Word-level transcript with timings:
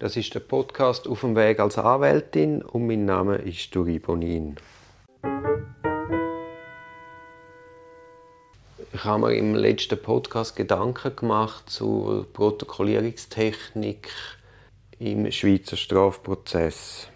Das 0.00 0.16
ist 0.16 0.34
der 0.34 0.40
Podcast 0.40 1.06
auf 1.06 1.20
dem 1.20 1.36
Weg 1.36 1.60
als 1.60 1.76
Anwältin 1.76 2.62
und 2.62 2.86
mein 2.86 3.04
Name 3.04 3.36
ist 3.36 3.74
Duri 3.74 3.98
Bonin. 3.98 4.56
Ich 8.94 9.04
habe 9.04 9.26
mir 9.26 9.34
im 9.34 9.54
letzten 9.54 10.00
Podcast 10.00 10.56
Gedanken 10.56 11.14
gemacht 11.16 11.68
zur 11.68 12.24
Protokollierungstechnik 12.32 14.08
im 14.98 15.30
Schweizer 15.30 15.76
Strafprozess. 15.76 17.08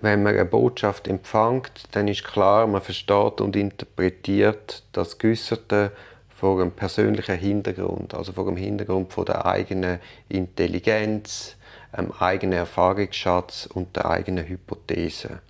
Wenn 0.00 0.24
man 0.24 0.34
eine 0.34 0.46
Botschaft 0.46 1.06
empfängt, 1.06 1.84
dann 1.92 2.08
ist 2.08 2.24
klar, 2.24 2.66
man 2.66 2.82
versteht 2.82 3.40
und 3.40 3.54
interpretiert 3.54 4.82
das 4.90 5.18
Geäußerte 5.18 5.92
vor 6.28 6.60
einem 6.60 6.72
persönlichen 6.72 7.38
Hintergrund, 7.38 8.14
also 8.14 8.32
vor 8.32 8.46
dem 8.46 8.56
Hintergrund 8.56 9.12
von 9.12 9.26
der 9.26 9.46
eigenen 9.46 10.00
Intelligenz, 10.28 11.56
einem 11.96 12.12
eigenen 12.18 12.58
Erfahrungsschatz 12.58 13.66
und 13.72 13.96
der 13.96 14.10
eigenen 14.10 14.46
Hypothese. 14.46 15.40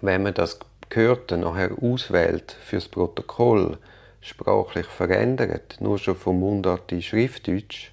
Wenn 0.00 0.22
man 0.22 0.34
das 0.34 0.58
Gehörte 0.88 1.36
nachher 1.36 1.70
auswählt 1.80 2.56
fürs 2.64 2.88
Protokoll, 2.88 3.78
sprachlich 4.20 4.86
verändert, 4.86 5.76
nur 5.80 5.98
schon 5.98 6.16
vom 6.16 6.40
Mundart 6.40 6.92
in 6.92 7.00
Schriftdeutsch 7.00 7.92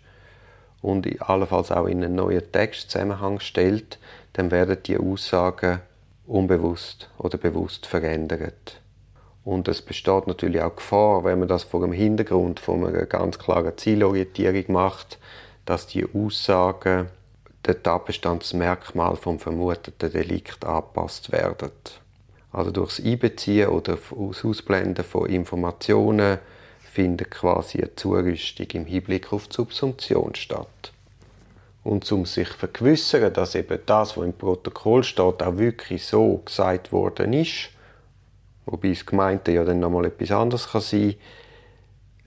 und 0.81 1.21
allenfalls 1.21 1.71
auch 1.71 1.85
in 1.85 2.03
einen 2.03 2.15
neuen 2.15 2.51
Textzusammenhang 2.51 3.39
stellt, 3.39 3.99
dann 4.33 4.51
werden 4.51 4.77
die 4.85 4.97
Aussagen 4.97 5.79
unbewusst 6.25 7.09
oder 7.17 7.37
bewusst 7.37 7.85
verändert. 7.85 8.81
Und 9.45 9.69
es 9.69 9.81
besteht 9.81 10.27
natürlich 10.27 10.61
auch 10.61 10.75
Gefahr, 10.75 11.23
wenn 11.23 11.39
man 11.39 11.47
das 11.47 11.63
vor 11.63 11.79
dem 11.79 11.93
Hintergrund 11.93 12.59
von 12.59 12.85
einer 12.85 13.05
ganz 13.05 13.39
klaren 13.39 13.77
Zielorientierung 13.77 14.73
macht, 14.73 15.19
dass 15.63 15.87
die 15.87 16.05
Aussagen 16.05 17.07
der 17.67 17.83
Tatbestandsmerkmal 17.83 19.15
vom 19.15 19.39
vermuteten 19.39 20.11
Delikt 20.11 20.65
angepasst 20.65 21.31
werden. 21.31 21.71
Also 22.51 22.71
durch 22.71 22.95
das 22.95 23.05
Einbeziehen 23.05 23.69
oder 23.69 23.97
das 23.97 24.45
Ausblenden 24.45 25.03
von 25.03 25.27
Informationen 25.27 26.39
findet 26.79 27.29
quasi 27.29 27.79
eine 27.79 27.93
Zurüstung 27.95 28.67
im 28.73 28.85
Hinblick 28.85 29.31
auf 29.31 29.47
die 29.47 29.55
Subsumption 29.55 30.33
statt. 30.35 30.91
Und 31.83 32.11
um 32.11 32.25
sich 32.25 32.49
zu 32.49 32.57
vergewissern, 32.57 33.31
dass 33.33 33.55
eben 33.55 33.79
das, 33.85 34.17
was 34.17 34.25
im 34.25 34.33
Protokoll 34.33 35.03
steht, 35.03 35.43
auch 35.43 35.57
wirklich 35.57 36.05
so 36.05 36.41
gesagt 36.45 36.91
worden 36.91 37.33
ist, 37.33 37.69
wobei 38.65 38.89
das 38.89 39.05
Gemeinte 39.05 39.51
ja 39.51 39.63
dann 39.63 39.79
nochmal 39.79 40.05
etwas 40.05 40.31
anderes 40.31 40.69
kann 40.69 40.81
sein 40.81 41.11
kann, 41.11 41.19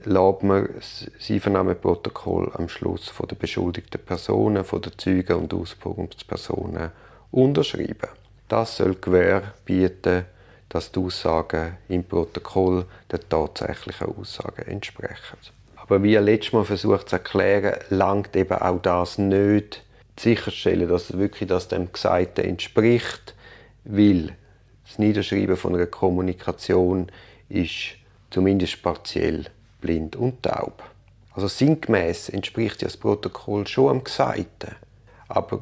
lässt 0.05 0.43
man 0.43 0.69
das 0.75 1.05
Einvernahmeprotokoll 1.29 2.51
am 2.55 2.69
Schluss 2.69 3.09
von 3.09 3.27
der 3.27 3.35
beschuldigten 3.35 4.01
Personen, 4.03 4.63
von 4.63 4.81
den 4.81 4.97
Zeugen 4.97 5.37
und 5.37 5.53
Auskunftspersonen 5.53 6.91
unterschreiben. 7.31 8.09
Das 8.47 8.77
soll 8.77 8.95
Gewähr 8.95 9.53
bieten, 9.65 10.25
dass 10.69 10.91
die 10.91 10.99
Aussagen 10.99 11.77
im 11.89 12.03
Protokoll 12.03 12.85
den 13.11 13.19
tatsächlichen 13.29 14.07
Aussagen 14.15 14.67
entsprechen. 14.67 15.37
Aber 15.75 16.03
wie 16.03 16.15
letztes 16.15 16.53
Mal 16.53 16.63
versucht 16.63 17.09
zu 17.09 17.17
erklären, 17.17 17.79
langt 17.89 18.35
eben 18.35 18.57
auch 18.57 18.81
das 18.81 19.17
nicht, 19.17 19.83
sicherstellen, 20.17 20.87
dass 20.87 21.17
wirklich 21.17 21.49
das 21.49 21.67
dem 21.67 21.91
Gesagten 21.91 22.45
entspricht, 22.45 23.35
weil 23.83 24.35
das 24.85 24.99
Niederschreiben 24.99 25.57
von 25.57 25.75
einer 25.75 25.87
Kommunikation 25.87 27.11
ist 27.49 27.95
zumindest 28.29 28.81
partiell 28.81 29.45
blind 29.81 30.15
und 30.15 30.43
taub. 30.43 30.83
Also 31.33 31.47
sinngemäß 31.47 32.29
entspricht 32.29 32.81
ja 32.81 32.87
das 32.87 32.97
Protokoll 32.97 33.67
schon 33.67 33.89
am 33.89 34.03
Gesagten, 34.03 34.75
aber 35.27 35.61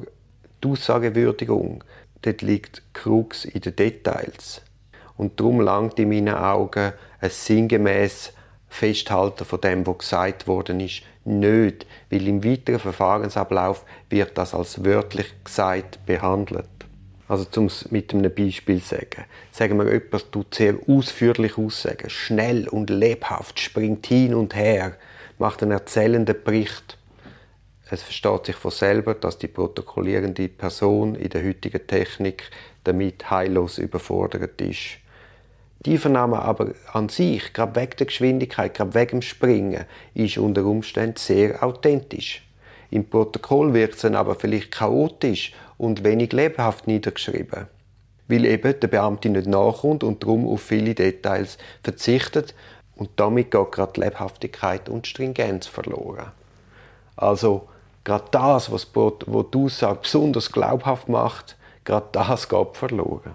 die 0.62 0.68
Aussagewürdigung, 0.68 1.84
dort 2.22 2.42
liegt 2.42 2.82
Krux 2.92 3.44
in 3.44 3.60
den 3.60 3.76
Details. 3.76 4.62
Und 5.16 5.38
darum 5.38 5.60
langt 5.60 5.98
in 5.98 6.08
meinen 6.08 6.34
Augen 6.34 6.92
ein 7.20 7.30
sinngemäß 7.30 8.32
Festhalten 8.68 9.44
von 9.44 9.60
dem, 9.60 9.86
was 9.86 9.98
gesagt 9.98 10.46
worden 10.46 10.80
ist, 10.80 11.02
nicht, 11.24 11.86
weil 12.08 12.26
im 12.26 12.42
weiteren 12.44 12.80
Verfahrensablauf 12.80 13.84
wird 14.08 14.38
das 14.38 14.54
als 14.54 14.84
wörtlich 14.84 15.26
gesagt 15.44 16.04
behandelt. 16.06 16.68
Also 17.30 17.44
zum 17.44 17.70
mit 17.90 18.12
einem 18.12 18.34
Beispiel 18.34 18.80
sagen. 18.80 19.24
Sagen 19.52 19.78
wir, 19.78 19.84
jemand 19.92 20.32
tut 20.32 20.52
sehr 20.52 20.74
ausführlich 20.88 21.56
aussagen, 21.58 22.10
schnell 22.10 22.66
und 22.66 22.90
lebhaft, 22.90 23.60
springt 23.60 24.08
hin 24.08 24.34
und 24.34 24.56
her, 24.56 24.96
macht 25.38 25.62
einen 25.62 25.70
erzählenden 25.70 26.34
Bericht. 26.42 26.98
Es 27.88 28.02
versteht 28.02 28.46
sich 28.46 28.56
von 28.56 28.72
selber, 28.72 29.14
dass 29.14 29.38
die 29.38 29.46
protokollierende 29.46 30.48
Person 30.48 31.14
in 31.14 31.28
der 31.28 31.46
heutigen 31.46 31.86
Technik 31.86 32.50
damit 32.82 33.30
heillos 33.30 33.78
überfordert 33.78 34.60
ist. 34.60 34.98
Die 35.86 35.98
Vernahme 35.98 36.40
aber 36.40 36.72
an 36.92 37.08
sich, 37.10 37.52
gerade 37.52 37.80
wegen 37.80 37.96
der 37.96 38.06
Geschwindigkeit, 38.08 38.74
gerade 38.74 38.94
wegen 38.94 39.20
dem 39.20 39.22
Springen, 39.22 39.84
ist 40.14 40.36
unter 40.36 40.64
Umständen 40.64 41.16
sehr 41.16 41.62
authentisch. 41.62 42.42
Im 42.90 43.08
Protokoll 43.08 43.72
wirkt 43.72 43.94
es 43.94 44.00
dann 44.00 44.16
aber 44.16 44.34
vielleicht 44.34 44.72
chaotisch 44.72 45.52
und 45.80 46.04
wenig 46.04 46.32
lebhaft 46.32 46.86
niedergeschrieben. 46.86 47.66
Weil 48.28 48.44
eben 48.44 48.78
der 48.78 48.88
Beamte 48.88 49.30
nicht 49.30 49.46
nachkommt 49.46 50.04
und 50.04 50.22
darum 50.22 50.46
auf 50.46 50.60
viele 50.60 50.94
Details 50.94 51.56
verzichtet 51.82 52.54
und 52.96 53.08
damit 53.16 53.50
geht 53.50 53.72
gerade 53.72 53.98
Lebhaftigkeit 53.98 54.90
und 54.90 55.06
Stringenz 55.06 55.66
verloren. 55.66 56.32
Also 57.16 57.68
gerade 58.04 58.24
das, 58.30 58.70
was 58.70 58.86
die 58.92 59.58
Aussage 59.58 60.00
besonders 60.02 60.52
glaubhaft 60.52 61.08
macht, 61.08 61.56
gerade 61.84 62.08
das 62.12 62.48
geht 62.48 62.76
verloren 62.76 63.34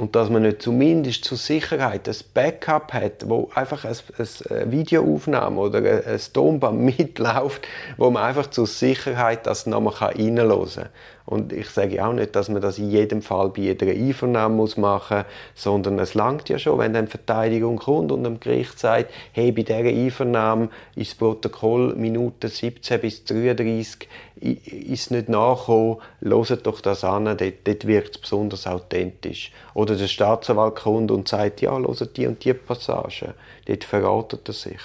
und 0.00 0.16
dass 0.16 0.30
man 0.30 0.42
nicht 0.42 0.62
zumindest 0.62 1.24
zur 1.24 1.36
Sicherheit 1.36 2.08
ein 2.08 2.14
Backup 2.32 2.92
hat, 2.92 3.28
wo 3.28 3.50
einfach 3.54 3.84
eine 3.84 4.70
Videoaufnahme 4.72 5.60
oder 5.60 5.78
ein 5.78 6.20
Tonband 6.32 6.80
mitläuft, 6.98 7.66
wo 7.96 8.10
man 8.10 8.22
einfach 8.22 8.48
zur 8.48 8.66
Sicherheit 8.66 9.46
das 9.46 9.66
nochmal 9.66 9.94
reinhören 9.94 10.68
kann. 10.74 10.88
Und 11.30 11.52
ich 11.52 11.70
sage 11.70 12.04
auch 12.04 12.12
nicht, 12.12 12.34
dass 12.34 12.48
man 12.48 12.60
das 12.60 12.78
in 12.78 12.90
jedem 12.90 13.22
Fall 13.22 13.50
bei 13.50 13.62
jeder 13.62 13.86
Einvernahme 13.86 14.56
muss 14.56 14.76
machen 14.76 15.18
muss, 15.18 15.26
sondern 15.54 16.00
es 16.00 16.14
langt 16.14 16.48
ja 16.48 16.58
schon, 16.58 16.80
wenn 16.80 16.92
dann 16.92 17.06
Verteidigung 17.06 17.76
kommt 17.76 18.10
und 18.10 18.24
dem 18.24 18.40
Gericht 18.40 18.80
sagt, 18.80 19.12
hey, 19.30 19.52
bei 19.52 19.62
dieser 19.62 19.78
Einvernahme 19.78 20.70
ist 20.96 21.12
das 21.12 21.18
Protokoll 21.18 21.94
Minute 21.94 22.48
17 22.48 23.00
bis 23.00 23.24
33 23.24 24.08
ist 24.40 25.10
nicht 25.12 25.28
nachgekommen, 25.28 25.98
hört 26.20 26.66
doch 26.66 26.80
das 26.80 27.04
an, 27.04 27.26
dort, 27.26 27.54
dort 27.64 27.86
wirkt 27.86 28.16
es 28.16 28.20
besonders 28.22 28.66
authentisch. 28.66 29.52
Oder 29.74 29.94
der 29.94 30.08
Staatsanwalt 30.08 30.76
kommt 30.76 31.12
und 31.12 31.28
sagt, 31.28 31.60
ja, 31.60 31.78
hört 31.78 32.16
die 32.16 32.26
und 32.26 32.44
die 32.44 32.54
Passage, 32.54 33.34
dort 33.66 33.84
verratet 33.84 34.48
er 34.48 34.54
sich. 34.54 34.80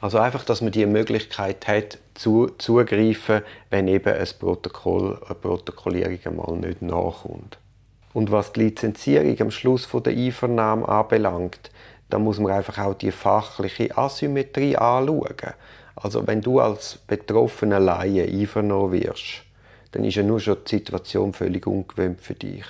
Also 0.00 0.18
einfach, 0.18 0.44
dass 0.44 0.60
man 0.60 0.72
die 0.72 0.84
Möglichkeit 0.84 1.66
hat, 1.66 1.98
zu, 2.14 2.48
zugreifen, 2.58 3.42
wenn 3.70 3.88
eben 3.88 4.12
ein 4.12 4.28
Protokoll, 4.38 5.18
eine 5.24 5.34
Protokollierung 5.34 6.18
einmal 6.24 6.56
nicht 6.56 6.82
nachkommt. 6.82 7.58
Und 8.12 8.30
was 8.30 8.52
die 8.52 8.64
Lizenzierung 8.64 9.40
am 9.40 9.50
Schluss 9.50 9.84
von 9.84 10.02
der 10.02 10.12
Einvernahme 10.12 10.88
anbelangt, 10.88 11.70
da 12.08 12.18
muss 12.18 12.38
man 12.38 12.52
einfach 12.52 12.78
auch 12.78 12.94
die 12.94 13.10
fachliche 13.10 13.96
Asymmetrie 13.96 14.76
anschauen. 14.76 15.54
Also 15.96 16.26
wenn 16.26 16.42
du 16.42 16.60
als 16.60 16.98
betroffener 17.06 17.80
Laie 17.80 18.24
einvernommen 18.24 18.92
wirst, 18.92 19.42
dann 19.92 20.04
ist 20.04 20.16
ja 20.16 20.22
nur 20.22 20.40
schon 20.40 20.58
die 20.64 20.76
Situation 20.76 21.32
völlig 21.32 21.66
ungewöhnt 21.66 22.20
für 22.20 22.34
dich. 22.34 22.66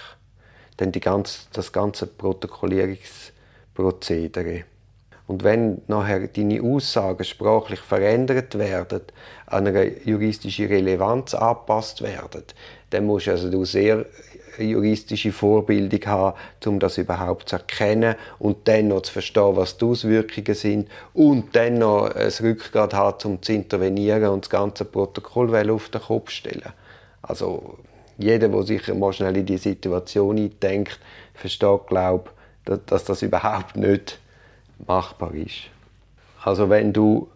Denn 0.78 0.92
die 0.92 1.00
ganze, 1.00 1.48
das 1.52 1.72
ganze 1.72 2.06
Protokollierungsprozedere 2.06 4.62
und 5.26 5.42
wenn 5.42 5.82
nachher 5.88 6.28
deine 6.28 6.62
Aussagen 6.62 7.24
sprachlich 7.24 7.80
verändert 7.80 8.58
werden, 8.58 9.02
an 9.46 9.66
eine 9.66 10.04
juristische 10.04 10.68
Relevanz 10.68 11.34
angepasst 11.34 12.02
werden, 12.02 12.44
dann 12.90 13.06
musst 13.06 13.28
also 13.28 13.50
du 13.50 13.64
sehr 13.64 14.06
juristische 14.58 15.32
Vorbildung 15.32 16.00
haben, 16.06 16.36
um 16.64 16.78
das 16.78 16.98
überhaupt 16.98 17.48
zu 17.48 17.56
erkennen 17.56 18.14
und 18.38 18.68
dann 18.68 18.88
noch 18.88 19.02
zu 19.02 19.12
verstehen, 19.12 19.56
was 19.56 19.76
die 19.76 19.84
Auswirkungen 19.84 20.54
sind 20.54 20.88
und 21.12 21.54
dann 21.54 21.78
noch 21.78 22.14
ein 22.14 22.32
Rückgrat 22.40 22.94
haben, 22.94 23.18
um 23.24 23.42
zu 23.42 23.52
intervenieren 23.52 24.30
und 24.30 24.44
das 24.44 24.50
ganze 24.50 24.84
Protokoll 24.84 25.70
auf 25.70 25.88
den 25.88 26.00
Kopf 26.00 26.30
stellen. 26.30 26.72
Also 27.22 27.78
jeder, 28.16 28.48
der 28.48 28.62
sich 28.62 28.88
mal 28.94 29.12
schnell 29.12 29.36
in 29.36 29.46
die 29.46 29.58
Situation 29.58 30.38
eindenkt, 30.38 31.00
versteht, 31.34 31.86
glaube 31.88 32.30
dass 32.64 33.04
das 33.04 33.22
überhaupt 33.22 33.76
nicht 33.76 34.18
machbar 34.86 35.34
ist. 35.34 35.70
Also 36.42 36.68
wenn 36.68 36.92
du 36.92 37.28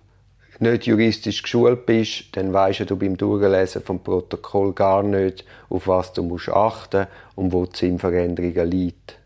nicht 0.60 0.86
juristisch 0.86 1.42
geschult 1.42 1.86
bist, 1.86 2.36
dann 2.36 2.52
weißt 2.52 2.88
du 2.90 2.96
beim 2.96 3.16
Durchlesen 3.16 3.82
vom 3.82 4.02
Protokoll 4.02 4.72
gar 4.72 5.02
nicht, 5.02 5.44
auf 5.70 5.88
was 5.88 6.12
du 6.12 6.22
musst 6.22 6.50
achten 6.50 7.06
und 7.34 7.52
wo 7.52 7.64
die 7.64 7.76
Sinnveränderungen 7.76 8.70
liegt. 8.70 9.18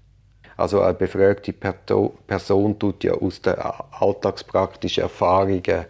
Also 0.57 0.81
eine 0.83 0.95
befragte 0.95 1.53
Person 1.53 2.79
tut 2.79 3.03
ja 3.03 3.15
aus 3.15 3.43
den 3.43 3.57
alltagspraktischen 3.91 5.03
Erfahrungen 5.03 5.87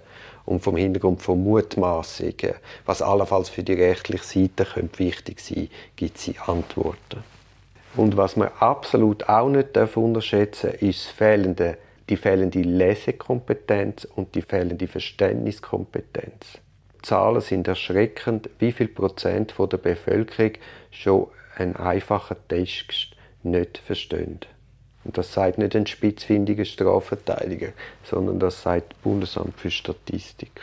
und 0.47 0.61
vom 0.61 0.77
Hintergrund 0.77 1.23
von 1.23 1.43
Mutmaßungen, 1.43 2.55
was 2.87 3.03
allenfalls 3.03 3.51
für 3.51 3.63
die 3.63 3.75
rechtliche 3.75 4.25
Seite 4.25 4.65
könnte 4.65 4.99
wichtig 4.99 5.41
sein, 5.41 5.69
gibt 5.97 6.19
sie 6.19 6.37
Antworten. 6.47 7.23
Und 7.97 8.17
was 8.17 8.37
man 8.37 8.49
absolut 8.59 9.29
auch 9.29 9.49
nicht 9.49 9.77
unterschätzen 9.77 10.71
darf, 10.73 10.83
ist 10.83 11.07
fehlende, 11.07 11.79
die 12.09 12.17
fehlende 12.17 12.61
Lesekompetenz 12.61 14.05
und 14.05 14.35
die 14.35 14.43
fehlende 14.43 14.87
Verständniskompetenz. 14.87 16.59
Die 16.97 17.03
Zahlen 17.03 17.41
sind 17.41 17.69
erschreckend, 17.69 18.51
wie 18.59 18.73
viel 18.73 18.89
Prozent 18.89 19.55
der 19.59 19.77
Bevölkerung 19.79 20.53
schon 20.91 21.29
einen 21.57 21.77
einfachen 21.77 22.37
Text 22.49 23.11
nicht 23.43 23.79
verstehen. 23.79 24.41
Und 25.05 25.19
das 25.19 25.33
sagt 25.33 25.59
nicht 25.59 25.77
ein 25.77 25.87
spitzfindiger 25.87 26.65
Strafverteidiger, 26.65 27.69
sondern 28.05 28.39
das 28.39 28.63
sagt 28.63 28.93
das 28.93 28.99
Bundesamt 29.01 29.59
für 29.61 29.71
Statistik. 29.71 30.63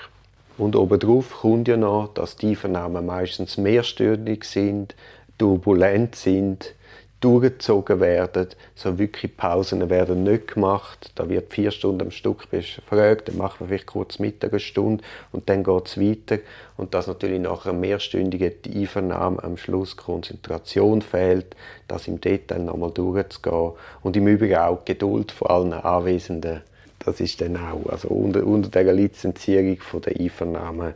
Und 0.57 0.75
obendrauf 0.75 1.41
kommt 1.41 1.67
ja 1.67 1.77
noch, 1.77 2.13
dass 2.13 2.35
die 2.35 2.55
Vernahmen 2.55 3.05
meistens 3.05 3.57
mehrstörig 3.57 4.43
sind, 4.43 4.95
turbulent 5.37 6.15
sind, 6.15 6.75
durchgezogen 7.21 7.99
werden. 7.99 8.47
So 8.75 8.97
wirklich 8.97 9.37
Pausen 9.37 9.89
werden 9.89 10.23
nicht 10.23 10.55
gemacht. 10.55 11.11
Da 11.15 11.29
wird 11.29 11.53
vier 11.53 11.71
Stunden 11.71 12.01
am 12.01 12.11
Stück 12.11 12.49
befragt, 12.49 13.29
dann 13.29 13.37
macht 13.37 13.59
man 13.59 13.69
vielleicht 13.69 13.85
kurz 13.85 14.19
Mittag 14.19 14.51
eine 14.51 14.59
Stunde 14.59 15.03
und 15.31 15.47
dann 15.47 15.63
geht 15.63 15.87
es 15.87 15.99
weiter. 15.99 16.39
Und 16.77 16.93
dass 16.93 17.07
natürlich 17.07 17.39
nach 17.39 17.65
einer 17.65 17.77
mehrstündigen 17.77 18.51
Einvernahme 18.65 19.43
am 19.43 19.55
Schluss 19.55 19.95
Konzentration 19.95 21.01
fehlt, 21.01 21.55
das 21.87 22.07
im 22.07 22.19
Detail 22.19 22.59
nochmal 22.59 22.91
durchzugehen 22.91 23.73
und 24.01 24.17
im 24.17 24.27
Übrigen 24.27 24.57
auch 24.57 24.83
Geduld 24.83 25.31
von 25.31 25.47
allen 25.47 25.73
Anwesenden. 25.73 26.61
Das 26.99 27.19
ist 27.19 27.39
dann 27.41 27.57
auch, 27.57 27.87
also 27.89 28.09
unter, 28.09 28.45
unter 28.45 28.69
der 28.69 28.93
Lizenzierung 28.93 29.77
von 29.77 30.01
der 30.01 30.19
Einvernahme 30.19 30.95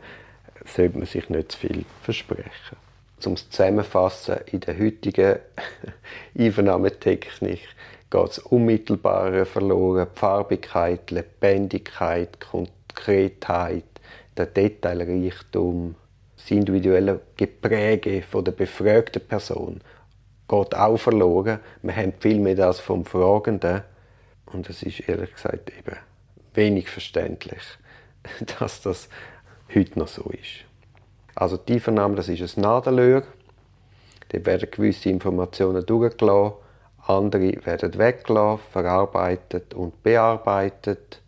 sollte 0.64 0.98
man 0.98 1.06
sich 1.06 1.28
nicht 1.30 1.52
zu 1.52 1.58
viel 1.58 1.84
versprechen 2.02 2.85
zum 3.18 3.36
Zusammenfassen, 3.36 4.36
in 4.52 4.60
der 4.60 4.78
heutigen 4.78 5.38
Einvernahmetechnik 6.38 7.60
geht 8.10 8.30
es 8.30 8.38
unmittelbare 8.38 9.46
verloren, 9.46 10.08
die 10.14 10.18
Farbigkeit, 10.18 11.10
Lebendigkeit, 11.10 12.38
Konkretheit, 12.40 13.84
der 14.36 14.46
Detailreichtum, 14.46 15.94
das 16.36 16.50
individuelle 16.50 17.20
Gepräge 17.36 18.22
von 18.22 18.44
der 18.44 18.52
befragten 18.52 19.26
Person 19.26 19.80
geht 20.48 20.74
auch 20.74 20.96
verloren. 20.96 21.60
Wir 21.82 21.96
haben 21.96 22.12
viel 22.20 22.38
mehr 22.38 22.54
das 22.54 22.78
vom 22.78 23.04
Fragenden 23.04 23.82
und 24.46 24.68
es 24.70 24.82
ist 24.82 25.00
ehrlich 25.08 25.32
gesagt 25.32 25.70
eben 25.76 25.96
wenig 26.54 26.88
verständlich, 26.88 27.62
dass 28.58 28.82
das 28.82 29.08
heute 29.74 29.98
noch 29.98 30.08
so 30.08 30.30
ist. 30.30 30.64
Also 31.36 31.58
die 31.58 31.78
Vernahme, 31.78 32.16
das 32.16 32.28
ist 32.28 32.56
ein 32.56 32.62
Nadelöhr. 32.62 33.22
Dort 34.30 34.46
werden 34.46 34.70
gewisse 34.70 35.10
Informationen 35.10 35.84
durchgelassen, 35.84 36.56
andere 37.06 37.64
werden 37.64 37.96
weggelassen, 37.98 38.64
verarbeitet 38.72 39.74
und 39.74 40.02
bearbeitet. 40.02 41.20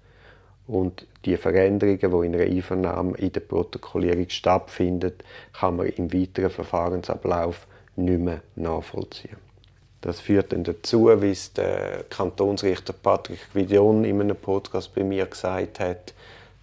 Und 0.66 1.06
die 1.24 1.36
Veränderungen, 1.36 1.98
die 1.98 2.26
in 2.26 2.34
einer 2.34 2.50
Einvernahme 2.50 3.16
in 3.18 3.32
der 3.32 3.40
Protokollierung 3.40 4.28
stattfinden, 4.30 5.12
kann 5.52 5.76
man 5.76 5.86
im 5.86 6.12
weiteren 6.12 6.50
Verfahrensablauf 6.50 7.66
nicht 7.96 8.20
mehr 8.20 8.40
nachvollziehen. 8.56 9.36
Das 10.00 10.20
führt 10.20 10.52
dann 10.52 10.64
dazu, 10.64 11.10
wie 11.20 11.32
es 11.32 11.52
der 11.52 12.04
Kantonsrichter 12.08 12.94
Patrick 12.94 13.40
Guidion 13.52 14.04
in 14.04 14.20
einem 14.20 14.36
Podcast 14.36 14.94
bei 14.94 15.04
mir 15.04 15.26
gesagt 15.26 15.80
hat, 15.80 16.14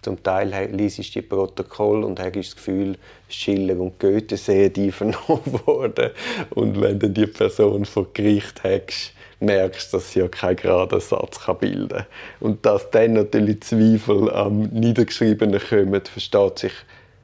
zum 0.06 0.22
Teil 0.22 0.70
liest 0.70 0.98
du 0.98 1.02
die 1.02 1.22
Protokoll 1.22 2.04
und 2.04 2.20
hast 2.20 2.36
das 2.36 2.54
Gefühl, 2.54 2.96
Schiller 3.28 3.76
und 3.80 3.98
Goethe 3.98 4.36
sind 4.36 4.78
einvernommen 4.78 5.60
worden. 5.66 6.10
Und 6.50 6.80
wenn 6.80 7.00
du 7.00 7.10
die 7.10 7.26
Person 7.26 7.84
vor 7.84 8.06
Gericht 8.14 8.62
hast, 8.62 9.12
merkst 9.40 9.92
dass 9.92 10.12
sie 10.12 10.20
ja 10.20 10.28
keinen 10.28 10.54
geraden 10.54 11.00
Satz 11.00 11.40
bilden 11.58 11.88
kann. 11.88 12.06
Und 12.38 12.64
dass 12.64 12.88
dann 12.92 13.14
natürlich 13.14 13.62
Zweifel 13.62 14.30
am 14.30 14.60
Niedergeschriebenen 14.68 15.58
kommen, 15.58 16.00
versteht 16.04 16.60
sich 16.60 16.72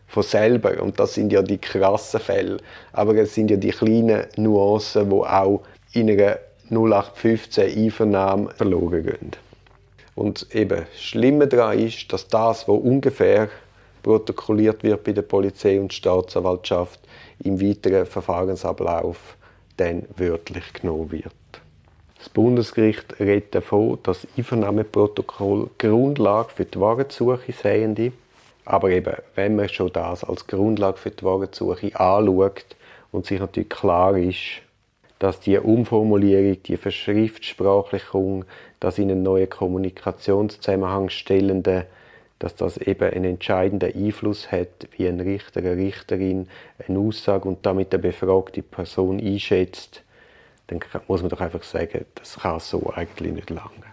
von 0.08 0.25
selber. 0.25 0.82
Und 0.82 0.99
das 0.99 1.14
sind 1.14 1.32
ja 1.32 1.40
die 1.40 1.58
krassen 1.58 2.19
Fälle. 2.19 2.56
Aber 2.93 3.14
es 3.14 3.32
sind 3.32 3.49
ja 3.52 3.58
die 3.58 3.70
kleinen 3.70 4.26
Nuancen, 4.37 5.08
die 5.08 5.14
auch 5.14 5.62
in 5.93 6.11
einer 6.11 6.38
0815 6.69 7.79
Einvernahme 7.79 8.50
verloren 8.50 9.05
gehen. 9.05 9.51
Und 10.14 10.54
eben 10.54 10.86
Schlimme 10.96 11.46
daran 11.46 11.78
ist, 11.78 12.12
dass 12.12 12.28
das, 12.28 12.68
was 12.68 12.76
ungefähr 12.76 13.48
protokolliert 14.02 14.82
wird 14.82 15.04
bei 15.04 15.12
der 15.12 15.22
Polizei 15.22 15.80
und 15.80 15.92
Staatsanwaltschaft, 15.92 17.00
im 17.42 17.60
weiteren 17.60 18.06
Verfahrensablauf 18.06 19.36
dann 19.76 20.04
wörtlich 20.16 20.72
genommen 20.72 21.10
wird. 21.12 21.32
Das 22.18 22.28
Bundesgericht 22.28 23.18
redet 23.18 23.54
davon, 23.54 23.98
dass 24.04 24.26
Einvernahmeprotokoll 24.36 25.70
Grundlage 25.78 26.50
für 26.54 26.64
die 26.64 26.78
Warensuche 26.78 27.52
seien. 27.52 28.12
Aber 28.64 28.90
eben, 28.90 29.16
wenn 29.34 29.56
man 29.56 29.68
schon 29.68 29.92
das 29.92 30.22
als 30.22 30.46
Grundlage 30.46 30.98
für 30.98 31.10
die 31.10 31.24
Warensuche 31.24 31.98
anschaut 31.98 32.76
und 33.10 33.26
sich 33.26 33.40
natürlich 33.40 33.70
klar 33.70 34.16
ist, 34.16 34.62
dass 35.22 35.38
die 35.38 35.56
Umformulierung, 35.56 36.60
die 36.64 36.76
Verschriftsprachlichung, 36.76 38.44
das 38.80 38.98
in 38.98 39.08
einen 39.08 39.22
neuen 39.22 39.48
Kommunikationszusammenhang 39.48 41.10
stellende, 41.10 41.86
dass 42.40 42.56
das 42.56 42.76
eben 42.76 43.08
einen 43.08 43.36
entscheidenden 43.36 43.94
Einfluss 43.94 44.50
hat, 44.50 44.88
wie 44.96 45.06
ein 45.06 45.20
Richter, 45.20 45.60
eine 45.60 45.76
Richterin 45.76 46.48
eine 46.84 46.98
Aussage 46.98 47.48
und 47.48 47.64
damit 47.64 47.94
eine 47.94 48.02
befragte 48.02 48.62
Person 48.62 49.20
einschätzt, 49.20 50.02
dann 50.66 50.80
muss 51.06 51.20
man 51.20 51.30
doch 51.30 51.40
einfach 51.40 51.62
sagen, 51.62 52.04
das 52.16 52.40
kann 52.40 52.58
so 52.58 52.92
eigentlich 52.92 53.32
nicht 53.32 53.50
lange. 53.50 53.92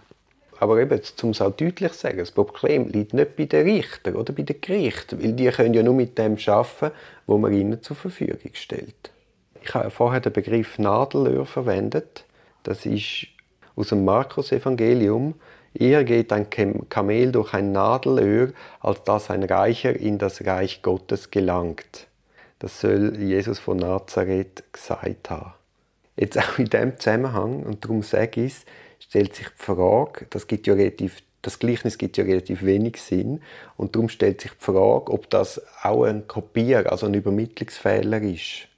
Aber 0.58 0.80
eben, 0.80 1.00
um 1.22 1.30
es 1.30 1.40
auch 1.40 1.52
deutlich 1.52 1.92
zu 1.92 1.98
sagen, 1.98 2.18
das 2.18 2.32
Problem 2.32 2.88
liegt 2.88 3.14
nicht 3.14 3.36
bei 3.36 3.44
den 3.44 3.68
Richtern 3.68 4.16
oder 4.16 4.32
bei 4.32 4.42
den 4.42 4.60
Gerichten, 4.60 5.22
weil 5.22 5.34
die 5.34 5.46
können 5.46 5.74
ja 5.74 5.84
nur 5.84 5.94
mit 5.94 6.18
dem 6.18 6.36
arbeiten, 6.44 6.90
was 7.28 7.38
man 7.38 7.52
ihnen 7.52 7.80
zur 7.80 7.94
Verfügung 7.94 8.50
stellt. 8.54 9.12
Ich 9.62 9.74
habe 9.74 9.90
vorher 9.90 10.20
den 10.20 10.32
Begriff 10.32 10.78
Nadelöhr 10.78 11.44
verwendet. 11.46 12.24
Das 12.62 12.86
ist 12.86 13.26
aus 13.76 13.88
dem 13.88 14.04
Markus-Evangelium. 14.04 15.34
Eher 15.74 16.04
geht 16.04 16.32
ein 16.32 16.48
Kamel 16.50 17.32
durch 17.32 17.54
ein 17.54 17.72
Nadelöhr, 17.72 18.52
als 18.80 19.04
dass 19.04 19.30
ein 19.30 19.44
Reicher 19.44 19.94
in 19.94 20.18
das 20.18 20.44
Reich 20.44 20.82
Gottes 20.82 21.30
gelangt. 21.30 22.08
Das 22.58 22.80
soll 22.80 23.16
Jesus 23.16 23.58
von 23.58 23.76
Nazareth 23.76 24.64
gesagt 24.72 25.30
haben. 25.30 25.54
Jetzt 26.16 26.38
auch 26.38 26.58
in 26.58 26.66
diesem 26.66 26.98
Zusammenhang, 26.98 27.62
und 27.62 27.84
darum 27.84 28.02
sage 28.02 28.42
ich 28.42 28.52
es, 28.52 28.64
stellt 28.98 29.34
sich 29.34 29.46
die 29.48 29.62
Frage, 29.62 30.26
das, 30.28 30.46
gibt 30.46 30.66
ja 30.66 30.74
relativ, 30.74 31.22
das 31.40 31.58
Gleichnis 31.58 31.96
gibt 31.96 32.18
ja 32.18 32.24
relativ 32.24 32.62
wenig 32.64 33.00
Sinn, 33.00 33.40
und 33.76 33.94
darum 33.94 34.08
stellt 34.08 34.40
sich 34.40 34.50
die 34.50 34.64
Frage, 34.64 35.12
ob 35.12 35.30
das 35.30 35.62
auch 35.82 36.04
ein 36.04 36.26
Kopier, 36.26 36.90
also 36.90 37.06
ein 37.06 37.14
Übermittlungsfehler 37.14 38.20
ist. 38.20 38.69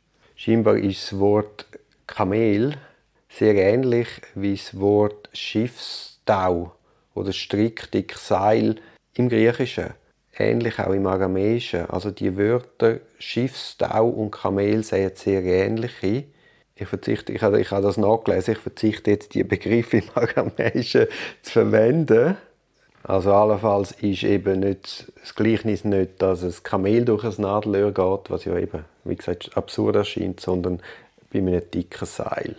Scheinbar 0.44 0.76
ist 0.76 1.12
das 1.12 1.20
Wort 1.20 1.66
Kamel 2.08 2.74
sehr 3.28 3.54
ähnlich 3.54 4.08
wie 4.34 4.56
das 4.56 4.76
Wort 4.76 5.30
Schiffstau 5.32 6.72
oder 7.14 7.32
Strickdick, 7.32 8.16
Seil 8.16 8.74
im 9.14 9.28
Griechischen. 9.28 9.94
Ähnlich 10.36 10.80
auch 10.80 10.94
im 10.94 11.06
Aramäischen. 11.06 11.88
Also 11.88 12.10
die 12.10 12.36
Wörter 12.36 12.98
Schiffstau 13.20 14.08
und 14.08 14.32
Kamel 14.32 14.82
sehen 14.82 15.12
sehr 15.14 15.44
ähnlich 15.44 15.92
Ich, 16.02 16.88
verzichte, 16.88 17.32
ich, 17.32 17.42
habe, 17.42 17.60
ich 17.60 17.70
habe 17.70 17.86
das 17.86 17.96
nachgelesen, 17.96 18.54
ich 18.54 18.60
verzichte 18.60 19.12
jetzt 19.12 19.34
die 19.34 19.44
Begriffe 19.44 19.98
im 19.98 20.10
Aramäischen 20.12 21.06
zu 21.42 21.52
verwenden. 21.52 22.36
Also 23.04 23.32
allenfalls 23.34 23.92
ist 23.92 24.22
eben 24.22 24.60
nicht 24.60 25.12
das 25.20 25.34
Gleichnis 25.34 25.84
nicht, 25.84 26.22
dass 26.22 26.44
ein 26.44 26.54
Kamel 26.62 27.04
durch 27.04 27.24
ein 27.24 27.42
Nadelöhr 27.42 27.92
geht, 27.92 28.30
was 28.30 28.44
ja 28.44 28.56
eben, 28.56 28.84
wie 29.04 29.16
gesagt, 29.16 29.56
absurd 29.56 29.96
erscheint, 29.96 30.40
sondern 30.40 30.80
bei 31.32 31.40
einem 31.40 31.62
dicken 31.70 32.06
Seil. 32.06 32.54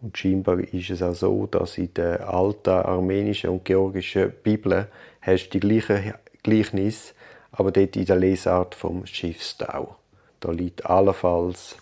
Und 0.00 0.16
scheinbar 0.16 0.60
ist 0.60 0.90
es 0.90 1.02
auch 1.02 1.14
so, 1.14 1.46
dass 1.46 1.78
in 1.78 1.92
der 1.94 2.28
alten 2.28 2.70
armenischen 2.70 3.50
und 3.50 3.64
georgischen 3.64 4.32
Bibel 4.42 4.88
hast 5.20 5.48
du 5.48 5.58
die 5.58 5.60
gleichen 5.60 6.14
Gleichnis, 6.42 7.14
aber 7.52 7.70
dort 7.70 7.96
in 7.96 8.06
der 8.06 8.16
Lesart 8.16 8.74
vom 8.74 9.04
Schiffstau. 9.04 9.96
Da 10.40 10.50
liegt 10.52 10.86
allenfalls 10.86 11.76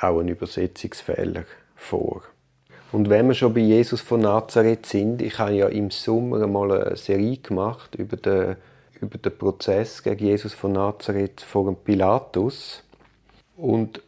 auch 0.00 0.20
ein 0.20 0.28
Übersetzungsfehler 0.28 1.44
vor. 1.74 2.22
Und 2.94 3.10
wenn 3.10 3.26
wir 3.26 3.34
schon 3.34 3.52
bei 3.52 3.58
Jesus 3.58 4.00
von 4.02 4.20
Nazareth 4.20 4.86
sind, 4.86 5.20
ich 5.20 5.36
habe 5.40 5.54
ja 5.54 5.66
im 5.66 5.90
Sommer 5.90 6.46
mal 6.46 6.70
eine 6.70 6.96
Serie 6.96 7.38
gemacht 7.38 7.96
über 7.96 8.16
den, 8.16 8.54
über 9.00 9.18
den 9.18 9.36
Prozess 9.36 10.00
gegen 10.00 10.24
Jesus 10.24 10.54
von 10.54 10.74
Nazareth 10.74 11.40
vor 11.40 11.64
dem 11.64 11.74
Pilatus 11.74 12.84
und 13.56 14.00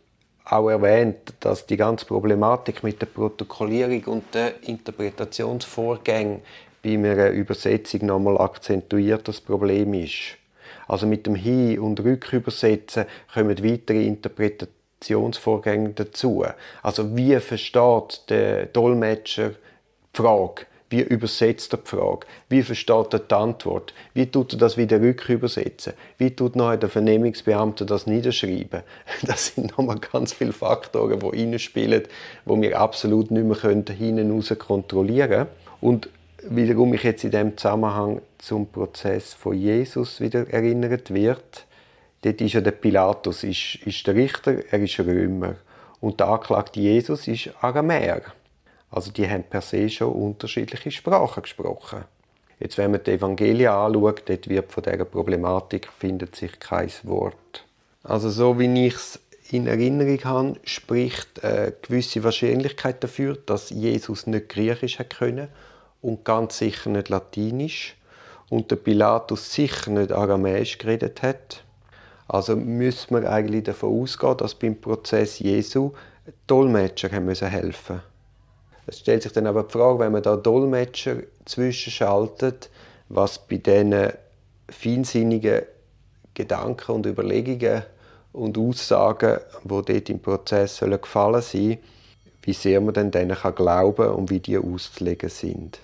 auch 0.45 0.71
erwähnt, 0.71 1.35
dass 1.41 1.67
die 1.67 1.77
ganze 1.77 2.07
Problematik 2.07 2.85
mit 2.85 3.03
der 3.03 3.07
Protokollierung 3.07 4.05
und 4.05 4.33
den 4.33 4.53
Interpretationsvorgängen 4.63 6.43
bei 6.81 6.91
einer 6.91 7.31
Übersetzung 7.31 8.07
nochmal 8.07 8.39
akzentuiert 8.39 9.27
das 9.27 9.41
Problem 9.41 9.95
ist. 9.95 10.37
Also 10.87 11.09
mit 11.09 11.27
dem 11.27 11.35
Hin- 11.35 11.81
und 11.81 11.99
Rückübersetzen 11.99 13.07
kommen 13.35 13.65
weitere 13.65 14.07
Interpretationsvorgänge 14.97 15.91
dazu. 15.91 16.45
Also 16.83 17.17
wie 17.17 17.39
versteht 17.41 18.23
der 18.29 18.67
Dolmetscher 18.67 19.51
die 19.51 20.17
Frage? 20.17 20.67
Wie 20.89 21.01
übersetzt 21.01 21.73
er 21.75 21.79
die 21.79 21.89
Frage? 21.89 22.27
Wie 22.49 22.63
versteht 22.63 23.13
er 23.13 23.19
die 23.19 23.35
Antwort? 23.35 23.93
Wie 24.15 24.27
tut 24.27 24.53
er 24.53 24.59
das 24.59 24.77
wieder 24.77 25.01
rückübersetzen? 25.01 25.95
Wie 26.17 26.31
tut 26.31 26.55
nachher 26.55 26.77
der 26.77 26.89
Vernehmungsbeamte 26.89 27.85
das 27.85 28.07
niederschreiben? 28.07 28.83
Das 29.23 29.49
sind 29.49 29.77
nochmal 29.77 29.99
ganz 29.99 30.33
viele 30.33 30.53
Faktoren, 30.53 31.19
die 31.19 31.27
reinspielen, 31.27 32.05
die 32.45 32.63
wir 32.63 32.81
absolut 32.81 33.31
nicht 33.31 33.45
mehr 33.45 33.85
hinten 33.97 34.31
raus 34.31 34.55
kontrollieren 34.59 35.31
können. 35.31 35.49
Und 35.81 36.09
wiederum 36.49 36.95
ich 36.95 37.03
jetzt 37.03 37.25
in 37.25 37.33
dem 37.33 37.57
Zusammenhang 37.57 38.23
zum 38.39 38.69
Prozess 38.69 39.35
von 39.35 39.55
Jesus 39.55 40.21
wieder 40.21 40.49
erinnert 40.49 41.13
wird, 41.13 41.67
dort 42.27 42.41
ist 42.41 42.55
ja 42.55 42.61
der 42.61 42.73
Pilatus 42.73 43.45
ist, 43.45 43.77
ist 43.87 44.07
der 44.07 44.17
Richter, 44.17 44.57
er 44.71 44.81
ist 44.81 44.99
Römer 44.99 45.55
und 46.01 46.19
der 46.19 46.29
Anklagte 46.29 46.81
Jesus 46.81 47.29
ist 47.29 47.51
Aramäer. 47.61 48.23
Also 48.91 49.13
die 49.13 49.29
haben 49.29 49.45
per 49.45 49.61
se 49.61 49.89
schon 49.89 50.13
unterschiedliche 50.13 50.91
Sprachen 50.91 51.43
gesprochen. 51.43 52.05
Jetzt, 52.59 52.79
wenn 52.79 52.91
man 52.91 53.05
die 53.05 53.13
Evangelien 53.13 53.71
anschaut, 53.71 54.23
dort 54.27 54.49
wird 54.49 54.73
von 54.73 54.83
dieser 54.83 55.05
Problematik 55.05 55.89
findet 55.99 56.35
sich 56.35 56.59
kein 56.59 56.91
Wort. 57.03 57.65
Also 58.03 58.31
so 58.31 58.59
wie 58.59 58.87
ich 58.87 58.95
es 58.95 59.21
in 59.51 59.67
Erinnerung 59.67 60.25
habe, 60.25 60.57
spricht 60.65 61.45
eine 61.45 61.75
gewisse 61.83 62.25
Wahrscheinlichkeit 62.25 63.05
dafür, 63.05 63.37
dass 63.37 63.71
Jesus 63.71 64.27
nicht 64.27 64.49
Griechisch 64.49 64.99
können 65.17 65.49
und 66.01 66.25
ganz 66.25 66.59
sicher 66.59 66.91
nicht 66.91 67.09
Latinisch 67.09 67.95
und 68.49 68.71
der 68.71 68.77
Pilatus 68.77 69.53
sicher 69.53 69.91
nicht 69.91 70.11
Aramäisch 70.11 70.79
geredet 70.79 71.23
hat. 71.23 71.63
Also 72.29 72.57
müssen 72.57 73.15
wir 73.15 73.31
eigentlich 73.31 73.65
davon 73.65 74.03
ausgehen, 74.03 74.37
dass 74.37 74.55
beim 74.55 74.81
Prozess 74.81 75.39
Jesu 75.39 75.93
Dolmetscher 76.47 77.11
haben 77.11 77.27
müssen 77.27 77.49
helfen. 77.49 78.03
Es 78.87 79.01
stellt 79.01 79.23
sich 79.23 79.33
dann 79.33 79.47
aber 79.47 79.65
die 79.65 79.73
Frage, 79.73 79.99
wenn 80.01 80.13
man 80.13 80.23
da 80.23 80.37
Dolmetscher 80.37 81.17
zwischenschaltet, 81.45 82.71
was 83.09 83.39
bei 83.39 83.57
diesen 83.57 84.13
feinsinnigen 84.69 85.63
Gedanken 86.35 86.93
und 86.93 87.07
Überlegungen 87.07 87.83
und 88.33 88.59
Aussagen, 88.59 89.39
die 89.65 89.69
dort 89.69 90.11
im 90.11 90.21
Prozess 90.21 90.81
gefallen 90.81 91.43
sein, 91.43 91.79
wie 92.43 92.53
sehr 92.53 92.81
man 92.81 92.95
dann 92.95 93.11
denen 93.11 93.37
glauben 93.37 93.97
kann 93.97 94.15
und 94.15 94.31
wie 94.31 94.41
die 94.41 94.59
auszulegen 94.59 95.31
sind. 95.31 95.81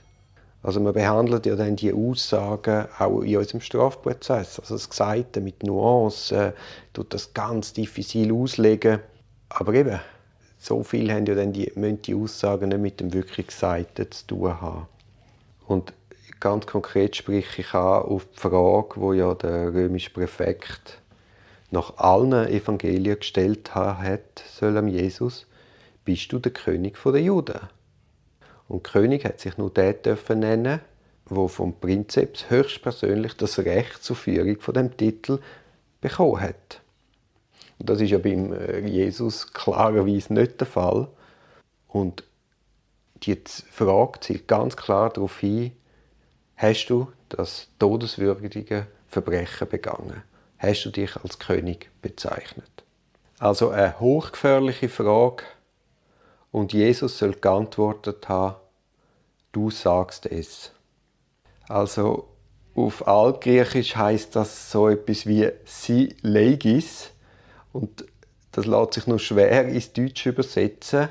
Also 0.62 0.78
man 0.78 0.92
behandelt 0.92 1.44
ja 1.46 1.56
dann 1.56 1.74
die 1.76 1.92
Aussagen 1.92 2.86
auch 2.98 3.20
in 3.22 3.36
unserem 3.36 3.60
Strafprozess. 3.60 4.60
Also 4.60 4.74
das 4.74 4.88
Gesagte 4.88 5.40
mit 5.40 5.62
Nuancen, 5.64 6.52
tut 6.92 7.12
das 7.12 7.34
ganz 7.34 7.72
diffizil 7.72 8.32
auslegen. 8.32 9.00
Aber 9.48 9.74
eben, 9.74 9.98
so 10.58 10.84
viel 10.84 11.12
haben 11.12 11.26
ja 11.26 11.34
dann 11.34 11.52
die, 11.52 11.72
müssen 11.74 12.02
die 12.02 12.14
Aussagen 12.14 12.68
nicht 12.68 12.80
mit 12.80 13.00
dem 13.00 13.12
wirklich 13.12 13.48
Gesagten 13.48 14.10
zu 14.12 14.26
tun 14.28 14.60
haben. 14.60 14.86
Und 15.66 15.92
ganz 16.38 16.66
konkret 16.66 17.16
spreche 17.16 17.62
ich 17.62 17.74
an 17.74 18.02
auf 18.02 18.26
die 18.26 18.38
Frage, 18.38 18.94
wo 18.96 19.12
ja 19.12 19.34
der 19.34 19.74
römische 19.74 20.10
Präfekt 20.10 20.98
nach 21.72 21.96
allen 21.96 22.48
Evangelien 22.48 23.18
gestellt 23.18 23.74
hat, 23.74 24.44
soll 24.46 24.88
Jesus, 24.88 25.46
bist 26.04 26.30
du 26.32 26.38
der 26.38 26.52
König 26.52 26.96
der 27.04 27.20
Juden? 27.20 27.60
Und 28.68 28.84
König 28.84 29.24
hat 29.24 29.40
sich 29.40 29.58
nur 29.58 29.70
der 29.70 29.94
dürfen 29.94 30.40
nennen, 30.40 30.80
wo 31.26 31.48
vom 31.48 31.78
Prinzeps 31.78 32.50
höchstpersönlich 32.50 33.36
das 33.36 33.58
Recht 33.58 34.02
zur 34.02 34.16
Führung 34.16 34.60
von 34.60 34.74
dem 34.74 34.96
Titel 34.96 35.40
bekommen 36.00 36.40
hat. 36.40 36.80
Und 37.78 37.88
das 37.90 38.00
ist 38.00 38.10
ja 38.10 38.18
beim 38.18 38.52
äh, 38.52 38.80
Jesus 38.86 39.52
klarerweise 39.52 40.32
nicht 40.32 40.60
der 40.60 40.66
Fall. 40.66 41.08
Und 41.88 42.24
die 43.22 43.38
Frage 43.70 44.20
zielt 44.20 44.48
ganz 44.48 44.76
klar 44.76 45.10
darauf 45.10 45.38
hin, 45.38 45.72
hast 46.56 46.86
du 46.86 47.08
das 47.28 47.68
todeswürdige 47.78 48.86
Verbrechen 49.08 49.68
begangen? 49.68 50.22
Hast 50.58 50.84
du 50.84 50.90
dich 50.90 51.16
als 51.16 51.38
König 51.38 51.90
bezeichnet? 52.02 52.84
Also 53.38 53.70
eine 53.70 53.98
hochgefährliche 53.98 54.88
Frage 54.88 55.42
und 56.52 56.72
Jesus 56.72 57.18
soll 57.18 57.32
geantwortet 57.32 58.28
haben, 58.28 58.56
du 59.50 59.70
sagst 59.70 60.26
es. 60.26 60.70
Also 61.68 62.28
auf 62.74 63.06
Altgriechisch 63.06 63.96
heißt 63.96 64.36
das 64.36 64.70
so 64.70 64.88
etwas 64.88 65.26
wie 65.26 65.50
si 65.64 66.14
legis 66.22 67.10
und 67.72 68.04
das 68.52 68.66
lässt 68.66 68.94
sich 68.94 69.06
nur 69.06 69.18
schwer 69.18 69.66
ins 69.66 69.92
Deutsche 69.92 70.28
übersetzen, 70.28 71.08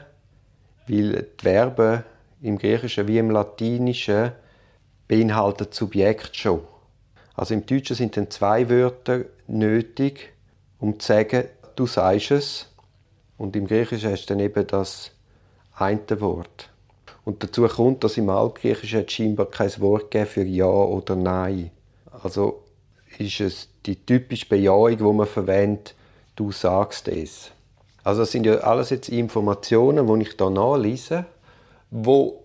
weil 0.88 1.24
die 1.24 1.44
Verben 1.44 2.04
im 2.42 2.58
Griechischen 2.58 3.08
wie 3.08 3.18
im 3.18 3.32
Latinischen 3.32 4.32
beinhalten 5.08 5.68
Subjekt 5.72 6.36
schon. 6.36 6.62
Also 7.34 7.54
im 7.54 7.66
Deutschen 7.66 7.96
sind 7.96 8.18
dann 8.18 8.30
zwei 8.30 8.70
Wörter 8.70 9.26
nötig, 9.48 10.34
um 10.80 11.00
zu 11.00 11.08
sagen, 11.08 11.46
du 11.76 11.88
sagst 11.88 12.32
es. 12.32 12.68
Und 13.38 13.56
im 13.56 13.66
Griechischen 13.66 14.12
hast 14.12 14.26
du 14.26 14.34
dann 14.34 14.40
eben 14.40 14.68
das 14.68 15.12
eine 15.82 16.22
Wort. 16.22 16.70
Und 17.24 17.44
dazu 17.44 17.68
kommt, 17.68 18.04
dass 18.04 18.18
im 18.18 18.30
Altgriechischen 18.30 19.08
scheinbar 19.08 19.48
kein 19.48 19.72
Wort 19.80 20.16
für 20.28 20.44
Ja 20.44 20.66
oder 20.66 21.16
Nein. 21.16 21.72
Also 22.24 22.64
ist 23.18 23.40
es 23.40 23.70
die 23.86 23.96
typische 23.96 24.48
Bejahung, 24.48 24.98
die 24.98 25.04
man 25.04 25.28
verwendet, 25.28 25.96
du 26.36 26.52
sagst 26.52 27.08
es. 27.08 27.52
Also 28.04 28.22
das 28.22 28.32
sind 28.32 28.46
ja 28.46 28.56
alles 28.58 28.90
jetzt 28.90 29.10
Informationen, 29.10 30.08
die 30.08 30.28
ich 30.28 30.36
hier 30.38 30.50
nachlese, 30.50 31.26
wo 31.92 32.44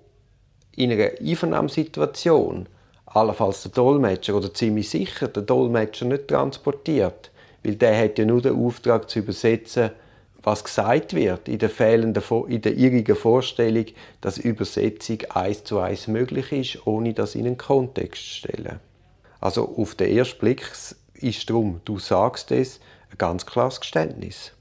in 0.77 0.93
einer 0.93 1.11
Einvernahmsituation 1.19 2.69
allenfalls 3.07 3.63
der 3.63 3.73
Dolmetscher 3.73 4.35
oder 4.35 4.53
ziemlich 4.53 4.91
sicher 4.91 5.29
der 5.29 5.43
Dolmetscher 5.43 6.05
nicht 6.05 6.29
transportiert, 6.29 7.31
weil 7.65 7.77
der 7.77 7.99
hat 7.99 8.19
ja 8.19 8.27
nur 8.27 8.43
den 8.43 8.63
Auftrag 8.63 9.09
zu 9.09 9.21
übersetzen, 9.21 9.91
was 10.47 10.63
gesagt 10.63 11.13
wird 11.13 11.49
in 11.49 11.59
der 11.59 11.69
fehlenden, 11.69 12.23
in 12.47 12.63
der 12.63 12.75
irrigen 12.77 13.17
Vorstellung, 13.17 13.87
dass 14.21 14.39
Übersetzung 14.39 15.19
eins 15.31 15.65
zu 15.65 15.81
eins 15.81 16.07
möglich 16.07 16.53
ist, 16.53 16.87
ohne 16.87 17.15
das 17.15 17.35
in 17.35 17.47
einen 17.47 17.59
Kontext 17.59 18.23
zu 18.23 18.31
stellen. 18.37 18.79
Also 19.41 19.75
auf 19.77 19.97
den 19.97 20.17
ersten 20.17 20.39
Blick 20.39 20.71
ist 21.15 21.51
darum, 21.51 21.81
du 21.85 21.99
sagst 21.99 22.53
es, 22.53 22.79
ein 23.11 23.19
ganz 23.19 23.45
klares 23.45 23.81
Geständnis. 23.81 24.53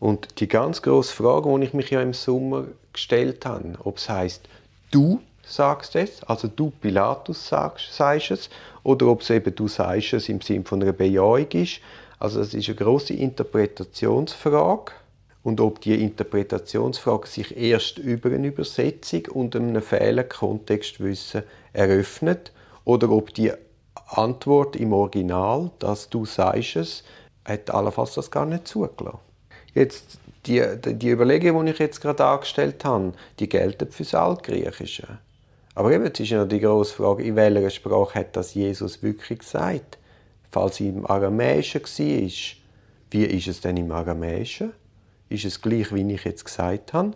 Und 0.00 0.40
die 0.40 0.48
ganz 0.48 0.80
große 0.80 1.14
Frage, 1.14 1.54
die 1.58 1.66
ich 1.66 1.74
mich 1.74 1.90
ja 1.90 2.00
im 2.00 2.14
Sommer 2.14 2.64
gestellt 2.94 3.44
habe, 3.44 3.74
ob 3.84 3.98
es 3.98 4.08
heißt, 4.08 4.48
du 4.92 5.20
sagst 5.46 5.94
es, 5.94 6.22
also 6.22 6.48
du 6.48 6.70
Pilatus 6.70 7.48
sagst, 7.48 7.94
sagst 7.94 8.30
es, 8.30 8.50
oder 8.82 9.08
ob 9.08 9.20
es 9.20 9.28
eben 9.28 9.54
du 9.54 9.68
sagst 9.68 10.14
es 10.14 10.30
im 10.30 10.40
Sinne 10.40 10.64
von 10.64 10.80
einer 10.80 10.94
Bejahung 10.94 11.50
ist. 11.50 11.80
Also 12.18 12.38
das 12.38 12.54
ist 12.54 12.66
eine 12.66 12.76
große 12.76 13.12
Interpretationsfrage 13.12 14.92
und 15.44 15.60
ob 15.60 15.80
die 15.82 16.02
Interpretationsfrage 16.02 17.28
sich 17.28 17.56
erst 17.56 17.98
über 17.98 18.30
eine 18.30 18.48
Übersetzung 18.48 19.26
und 19.26 19.54
einem 19.54 19.82
fehlenden 19.82 20.28
Kontextwissen 20.28 21.44
eröffnet 21.72 22.50
oder 22.84 23.10
ob 23.10 23.32
die 23.34 23.52
Antwort 24.06 24.74
im 24.74 24.92
Original, 24.92 25.70
dass 25.78 26.08
du 26.08 26.24
sagst 26.24 26.76
es, 26.76 27.04
hat 27.44 27.70
allenfalls 27.70 28.14
das 28.14 28.30
gar 28.30 28.46
nicht 28.46 28.66
zugelassen. 28.66 29.18
Jetzt 29.74 30.18
die, 30.46 30.62
die 30.82 31.10
Überlegungen, 31.10 31.66
die 31.66 31.72
ich 31.72 31.78
jetzt 31.78 32.00
gerade 32.00 32.24
angestellt 32.24 32.84
habe, 32.84 33.12
die 33.38 33.48
gelten 33.48 33.90
für 33.90 34.02
das 34.02 34.14
Altgriechische. 34.14 35.18
Aber 35.74 35.92
eben, 35.92 36.04
jetzt 36.04 36.20
ist 36.20 36.30
ja 36.30 36.44
die 36.44 36.60
grosse 36.60 36.94
Frage, 36.94 37.22
in 37.22 37.36
welcher 37.36 37.70
Sprache 37.70 38.20
hat 38.20 38.36
das 38.36 38.54
Jesus 38.54 39.02
wirklich 39.02 39.40
gesagt? 39.40 39.98
Falls 40.50 40.74
es 40.74 40.80
im 40.80 41.04
Aramäischen 41.04 41.82
war, 41.82 42.30
wie 43.10 43.24
ist 43.24 43.48
es 43.48 43.60
denn 43.60 43.76
im 43.76 43.90
Aramäischen? 43.90 44.72
Ist 45.34 45.44
es 45.44 45.60
gleich, 45.60 45.92
wie 45.94 46.12
ich 46.12 46.24
jetzt 46.24 46.44
gesagt 46.44 46.92
habe, 46.92 47.12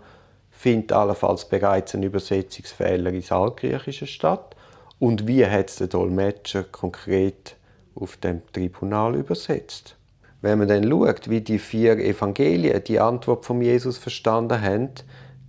findet 0.50 0.92
allenfalls 0.92 1.48
bereits 1.48 1.94
ein 1.94 2.02
Übersetzungsfehler 2.02 3.12
ins 3.12 3.32
Altgriechische 3.32 4.06
statt 4.06 4.56
und 4.98 5.26
wie 5.26 5.46
hat 5.46 5.70
es 5.70 5.76
der 5.76 5.86
Dolmetscher 5.86 6.64
konkret 6.64 7.56
auf 7.94 8.16
dem 8.16 8.42
Tribunal 8.52 9.14
übersetzt. 9.14 9.96
Wenn 10.40 10.58
man 10.58 10.68
dann 10.68 10.88
schaut, 10.88 11.28
wie 11.30 11.40
die 11.40 11.58
vier 11.58 11.98
Evangelien 11.98 12.82
die 12.84 13.00
Antwort 13.00 13.44
von 13.44 13.60
Jesus 13.60 13.98
verstanden 13.98 14.60
haben, 14.60 14.90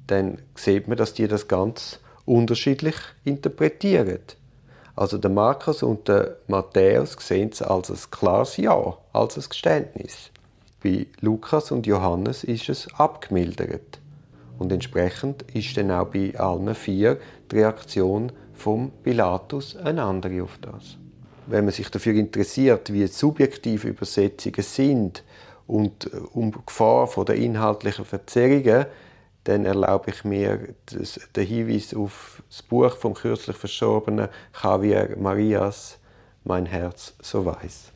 dann 0.07 0.39
sieht 0.55 0.87
man, 0.87 0.97
dass 0.97 1.13
die 1.13 1.27
das 1.27 1.47
ganz 1.47 1.99
unterschiedlich 2.25 2.95
interpretieren. 3.23 4.19
Also 4.95 5.17
der 5.17 5.31
Markus 5.31 5.83
und 5.83 6.07
der 6.07 6.37
Matthäus 6.47 7.15
sehen 7.19 7.49
es 7.53 7.61
als 7.61 7.89
ein 7.89 8.11
klares 8.11 8.57
Ja, 8.57 8.97
als 9.13 9.37
ein 9.37 9.43
Geständnis. 9.47 10.31
Bei 10.83 11.07
Lukas 11.21 11.71
und 11.71 11.87
Johannes 11.87 12.43
ist 12.43 12.69
es 12.69 12.93
abgemildert. 12.93 13.99
Und 14.57 14.71
entsprechend 14.71 15.43
ist 15.53 15.77
dann 15.77 15.91
auch 15.91 16.07
bei 16.07 16.37
allen 16.37 16.73
vier 16.75 17.17
die 17.51 17.57
Reaktion 17.57 18.31
vom 18.53 18.91
Pilatus 19.03 19.75
eine 19.77 20.03
andere 20.03 20.43
auf 20.43 20.57
das. 20.61 20.97
wenn 21.49 21.65
man 21.65 21.73
sich 21.73 21.89
dafür 21.89 22.13
interessiert, 22.13 22.93
wie 22.93 23.07
subjektiv 23.07 23.83
Übersetzungen 23.83 24.61
sind 24.61 25.23
und 25.67 26.05
äh, 26.05 26.17
um 26.33 26.51
die 26.51 26.59
Gefahr 26.65 27.07
von 27.07 27.25
der 27.25 27.35
inhaltlichen 27.35 28.05
Verzerrungen, 28.05 28.85
dann 29.45 29.65
erlaube 29.65 30.11
ich 30.11 30.23
mir 30.23 30.75
den 31.35 31.45
Hinweis 31.45 31.93
auf 31.93 32.43
das 32.49 32.61
Buch 32.61 32.95
vom 32.97 33.13
kürzlich 33.13 33.55
verstorbenen 33.55 34.27
Javier 34.61 35.15
Marias 35.17 35.97
«Mein 36.43 36.65
Herz 36.65 37.15
so 37.21 37.45
weiß». 37.45 37.91